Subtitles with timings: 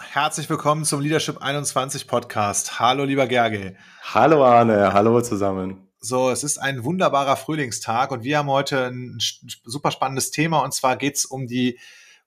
[0.00, 2.78] Herzlich willkommen zum Leadership 21 Podcast.
[2.78, 3.76] Hallo, lieber Gerge.
[4.02, 4.92] Hallo, Arne.
[4.92, 5.88] Hallo zusammen.
[5.98, 9.18] So, es ist ein wunderbarer Frühlingstag und wir haben heute ein
[9.64, 11.78] super spannendes Thema und zwar geht es um die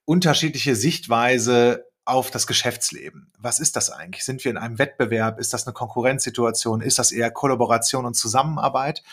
[0.06, 3.32] unterschiedliche Sichtweise auf das Geschäftsleben.
[3.38, 4.26] Was ist das eigentlich?
[4.26, 5.40] Sind wir in einem Wettbewerb?
[5.40, 6.82] Ist das eine Konkurrenzsituation?
[6.82, 9.04] Ist das eher Kollaboration und Zusammenarbeit?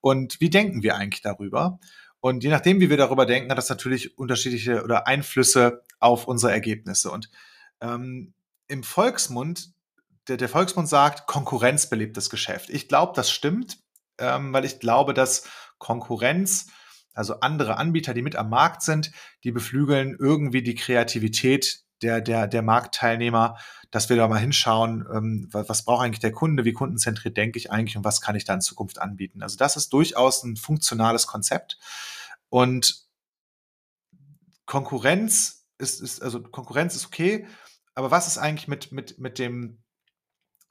[0.00, 1.78] Und wie denken wir eigentlich darüber?
[2.18, 6.52] Und je nachdem, wie wir darüber denken, hat das natürlich unterschiedliche oder Einflüsse auf unsere
[6.52, 7.10] Ergebnisse.
[7.10, 7.30] Und
[7.80, 8.34] ähm,
[8.68, 9.72] im Volksmund,
[10.28, 12.70] der, der Volksmund sagt, Konkurrenz belebt das Geschäft.
[12.70, 13.78] Ich glaube, das stimmt,
[14.18, 15.44] ähm, weil ich glaube, dass
[15.78, 16.68] Konkurrenz,
[17.14, 19.10] also andere Anbieter, die mit am Markt sind,
[19.44, 23.58] die beflügeln irgendwie die Kreativität der, der, der Marktteilnehmer,
[23.90, 27.58] dass wir da mal hinschauen, ähm, was, was braucht eigentlich der Kunde, wie kundenzentriert denke
[27.58, 29.42] ich eigentlich und was kann ich da in Zukunft anbieten.
[29.42, 31.78] Also das ist durchaus ein funktionales Konzept.
[32.48, 33.06] Und
[34.66, 37.46] Konkurrenz ist, ist also Konkurrenz ist okay,
[37.94, 39.82] aber was ist eigentlich mit, mit, mit dem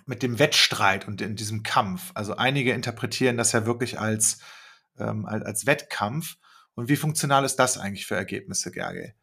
[0.10, 2.12] mit dem Wettstreit und in diesem Kampf?
[2.16, 4.40] Also einige interpretieren das ja wirklich als,
[4.98, 6.36] ähm, als, als Wettkampf.
[6.74, 9.14] Und wie funktional ist das eigentlich für Ergebnisse, Gerge?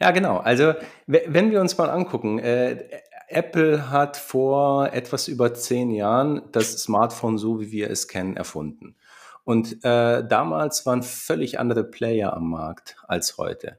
[0.00, 0.38] Ja, genau.
[0.38, 0.74] Also
[1.06, 2.84] wenn wir uns mal angucken, äh,
[3.28, 8.96] Apple hat vor etwas über zehn Jahren das Smartphone so, wie wir es kennen, erfunden.
[9.44, 13.78] Und äh, damals waren völlig andere Player am Markt als heute.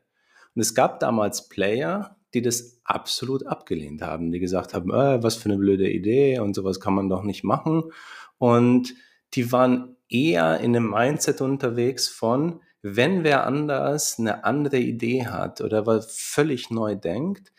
[0.55, 5.35] Und es gab damals Player, die das absolut abgelehnt haben, die gesagt haben, äh, was
[5.35, 7.91] für eine blöde Idee und sowas kann man doch nicht machen.
[8.37, 8.93] Und
[9.33, 15.61] die waren eher in einem Mindset unterwegs von, wenn wer anders eine andere Idee hat
[15.61, 17.51] oder was völlig neu denkt,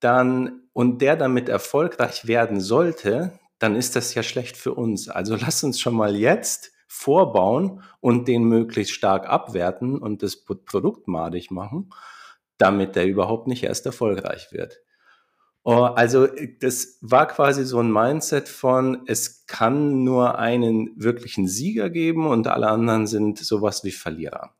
[0.00, 5.08] dann und der damit erfolgreich werden sollte, dann ist das ja schlecht für uns.
[5.08, 11.06] Also lass uns schon mal jetzt vorbauen und den möglichst stark abwerten und das Produkt
[11.08, 11.90] madig machen
[12.62, 14.80] damit der überhaupt nicht erst erfolgreich wird.
[15.64, 16.28] Oh, also
[16.60, 22.46] das war quasi so ein Mindset von, es kann nur einen wirklichen Sieger geben und
[22.46, 24.54] alle anderen sind sowas wie Verlierer.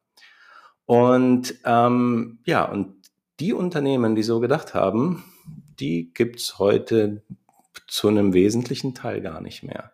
[0.85, 2.97] Und ähm, ja, und
[3.39, 5.25] die Unternehmen, die so gedacht haben,
[5.79, 7.23] die gibt es heute
[7.87, 9.93] zu einem wesentlichen Teil gar nicht mehr.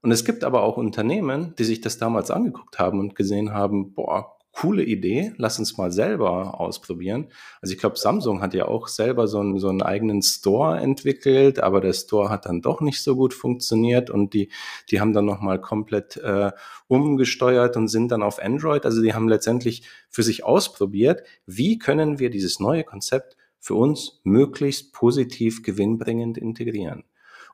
[0.00, 3.94] Und es gibt aber auch Unternehmen, die sich das damals angeguckt haben und gesehen haben,
[3.94, 7.28] boah, coole Idee, lass uns mal selber ausprobieren.
[7.62, 11.60] Also ich glaube, Samsung hat ja auch selber so einen, so einen eigenen Store entwickelt,
[11.60, 14.50] aber der Store hat dann doch nicht so gut funktioniert und die,
[14.90, 16.50] die haben dann nochmal komplett äh,
[16.88, 18.84] umgesteuert und sind dann auf Android.
[18.84, 24.20] Also die haben letztendlich für sich ausprobiert, wie können wir dieses neue Konzept für uns
[24.24, 27.04] möglichst positiv gewinnbringend integrieren.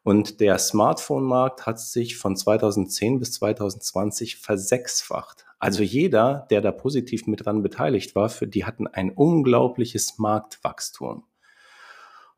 [0.05, 5.44] Und der Smartphone-Markt hat sich von 2010 bis 2020 versechsfacht.
[5.59, 11.25] Also jeder, der da positiv mit dran beteiligt war, für die hatten ein unglaubliches Marktwachstum.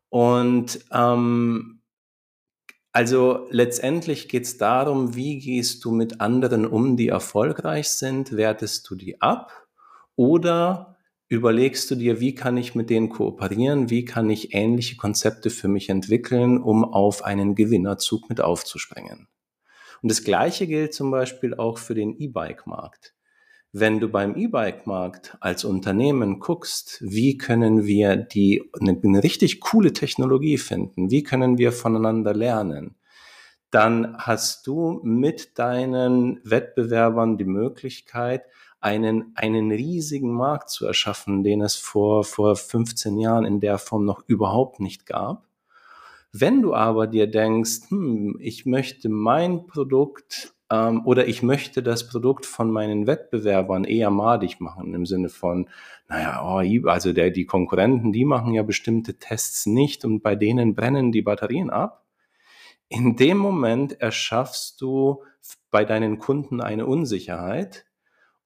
[0.09, 1.81] Und ähm,
[2.93, 8.89] also letztendlich geht es darum, wie gehst du mit anderen um, die erfolgreich sind, wertest
[8.89, 9.53] du die ab
[10.15, 10.97] oder
[11.29, 15.69] überlegst du dir, wie kann ich mit denen kooperieren, wie kann ich ähnliche Konzepte für
[15.69, 19.29] mich entwickeln, um auf einen Gewinnerzug mit aufzuspringen.
[20.03, 23.15] Und das Gleiche gilt zum Beispiel auch für den E-Bike-Markt.
[23.73, 29.93] Wenn du beim E-Bike-Markt als Unternehmen guckst, wie können wir die, eine, eine richtig coole
[29.93, 32.97] Technologie finden, wie können wir voneinander lernen,
[33.71, 38.45] dann hast du mit deinen Wettbewerbern die Möglichkeit,
[38.81, 44.05] einen, einen riesigen Markt zu erschaffen, den es vor, vor 15 Jahren in der Form
[44.05, 45.47] noch überhaupt nicht gab.
[46.41, 52.09] Wenn du aber dir denkst, hm, ich möchte mein Produkt ähm, oder ich möchte das
[52.09, 55.69] Produkt von meinen Wettbewerbern eher madig machen, im Sinne von,
[56.09, 60.75] naja, oh, also der, die Konkurrenten, die machen ja bestimmte Tests nicht und bei denen
[60.75, 62.05] brennen die Batterien ab.
[62.89, 65.23] In dem Moment erschaffst du
[65.71, 67.87] bei deinen Kunden eine Unsicherheit,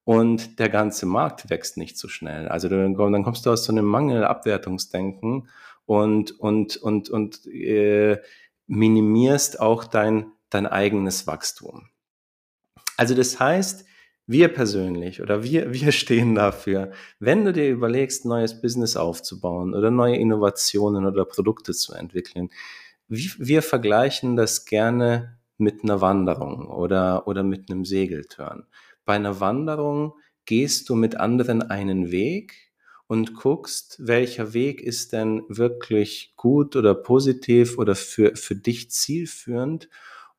[0.05, 2.49] und der ganze Markt wächst nicht so schnell.
[2.49, 5.49] Also dann, kommst du aus so einem Mangelabwertungsdenken
[5.91, 8.21] und, und, und, und äh,
[8.69, 11.89] minimierst auch dein, dein eigenes Wachstum.
[12.97, 13.85] Also das heißt,
[14.25, 19.91] wir persönlich oder wir, wir stehen dafür, wenn du dir überlegst, neues Business aufzubauen oder
[19.91, 22.51] neue Innovationen oder Produkte zu entwickeln,
[23.09, 28.65] wir vergleichen das gerne mit einer Wanderung oder, oder mit einem Segeltörn
[29.05, 32.70] bei einer Wanderung gehst du mit anderen einen Weg
[33.11, 39.89] und guckst, welcher Weg ist denn wirklich gut oder positiv oder für, für dich zielführend.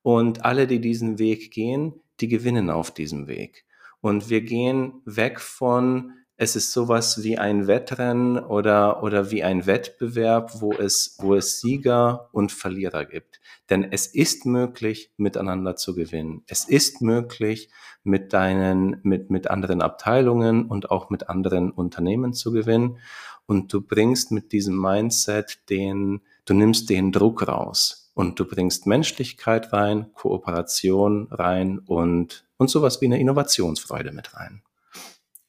[0.04, 3.66] Und alle, die diesen Weg gehen, die gewinnen auf diesem Weg.
[4.00, 9.68] Und wir gehen weg von es ist sowas wie ein Wettrennen oder, oder wie ein
[9.68, 13.40] Wettbewerb, wo es, wo es Sieger und Verlierer gibt.
[13.70, 16.42] Denn es ist möglich, miteinander zu gewinnen.
[16.48, 17.70] Es ist möglich,
[18.04, 22.98] mit deinen, mit, mit anderen Abteilungen und auch mit anderen Unternehmen zu gewinnen.
[23.46, 28.88] Und du bringst mit diesem Mindset den, du nimmst den Druck raus und du bringst
[28.88, 34.64] Menschlichkeit rein, Kooperation rein und, und sowas wie eine Innovationsfreude mit rein.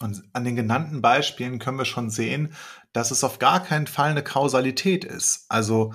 [0.02, 2.54] Und an den genannten Beispielen können wir schon sehen,
[2.92, 5.46] dass es auf gar keinen Fall eine Kausalität ist.
[5.48, 5.94] Also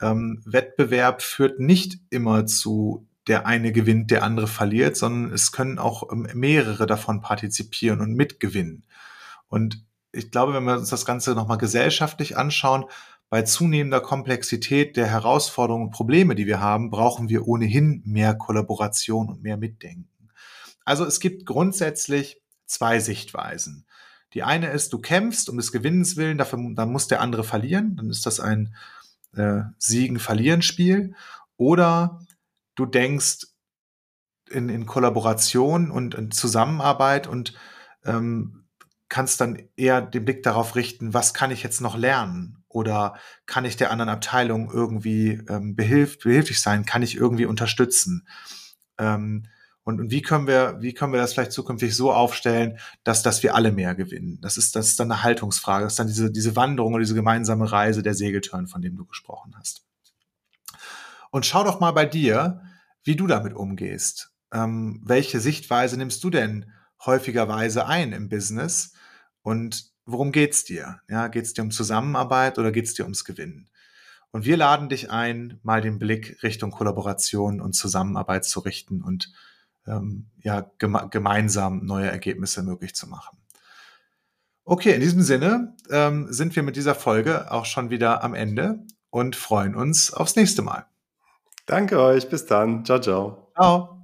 [0.00, 5.78] ähm, Wettbewerb führt nicht immer zu der eine gewinnt, der andere verliert, sondern es können
[5.78, 8.84] auch ähm, mehrere davon partizipieren und mitgewinnen.
[9.48, 12.84] Und ich glaube, wenn wir uns das Ganze nochmal gesellschaftlich anschauen,
[13.30, 19.30] bei zunehmender Komplexität der Herausforderungen und Probleme, die wir haben, brauchen wir ohnehin mehr Kollaboration
[19.30, 20.28] und mehr Mitdenken.
[20.84, 22.41] Also es gibt grundsätzlich
[22.72, 23.86] zwei Sichtweisen.
[24.34, 27.96] Die eine ist, du kämpfst um des Gewinnens willen, dafür, dann muss der andere verlieren,
[27.96, 28.74] dann ist das ein
[29.36, 31.14] äh, Siegen-Verlieren-Spiel.
[31.56, 32.20] Oder
[32.74, 33.46] du denkst
[34.50, 37.54] in, in Kollaboration und in Zusammenarbeit und
[38.04, 38.64] ähm,
[39.08, 42.64] kannst dann eher den Blick darauf richten, was kann ich jetzt noch lernen?
[42.68, 46.86] Oder kann ich der anderen Abteilung irgendwie ähm, behilf behilflich sein?
[46.86, 48.26] Kann ich irgendwie unterstützen?
[48.96, 49.46] Ähm,
[49.84, 53.42] und, und wie können wir, wie können wir das vielleicht zukünftig so aufstellen, dass, dass
[53.42, 54.38] wir alle mehr gewinnen?
[54.40, 55.84] Das ist, das ist dann eine Haltungsfrage.
[55.84, 59.04] Das ist dann diese, diese Wanderung oder diese gemeinsame Reise der Segeltörn, von dem du
[59.04, 59.84] gesprochen hast.
[61.30, 62.62] Und schau doch mal bei dir,
[63.02, 64.30] wie du damit umgehst.
[64.52, 66.70] Ähm, welche Sichtweise nimmst du denn
[67.04, 68.92] häufigerweise ein im Business?
[69.42, 71.00] Und worum geht's dir?
[71.08, 73.68] Ja, geht's dir um Zusammenarbeit oder geht's dir ums Gewinnen?
[74.30, 79.32] Und wir laden dich ein, mal den Blick Richtung Kollaboration und Zusammenarbeit zu richten und
[79.86, 83.38] ähm, ja, geme gemeinsam neue Ergebnisse möglich zu machen.
[84.64, 88.80] Okay, in diesem Sinne ähm, sind wir mit dieser Folge auch schon wieder am Ende
[89.10, 90.86] und freuen uns aufs nächste Mal.
[91.66, 92.84] Danke euch, bis dann.
[92.84, 93.50] Ciao, ciao.
[93.54, 94.01] Ciao.